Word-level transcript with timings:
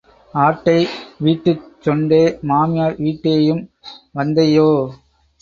ஆட்டை 0.33 0.77
வீட்டுச் 1.17 1.67
சொண்டே, 1.83 2.21
மாமியார் 2.43 2.97
வீட்டேயும் 2.97 3.63
வந்தையோ? 4.13 4.67